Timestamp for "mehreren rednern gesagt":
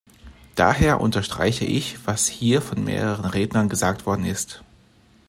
2.83-4.07